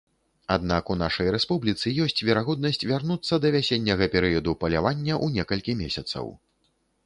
[0.53, 6.25] Аднак у нашай рэспубліцы ёсць верагоднасць вярнуцца да вясенняга перыяду палявання ў некалькі месяцаў.